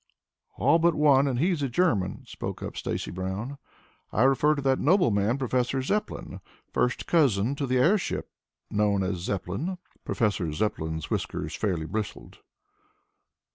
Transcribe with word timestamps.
"All 0.57 0.79
but 0.79 0.95
one 0.95 1.27
and 1.27 1.37
he's 1.37 1.61
a 1.61 1.69
German," 1.69 2.23
spoke 2.25 2.63
up 2.63 2.75
Stacy 2.75 3.11
Brown. 3.11 3.59
"I 4.11 4.23
refer 4.23 4.55
to 4.55 4.61
that 4.63 4.79
noble 4.79 5.11
man, 5.11 5.37
Professor 5.37 5.79
Zepplin, 5.83 6.41
first 6.73 7.05
cousin 7.05 7.53
to 7.53 7.67
the 7.67 7.77
airship 7.77 8.27
known 8.71 9.03
as 9.03 9.17
a 9.17 9.21
Zeppelin" 9.21 9.77
Professor 10.03 10.51
Zepplin's 10.53 11.11
whiskers 11.11 11.53
fairly 11.53 11.85
bristled. 11.85 12.39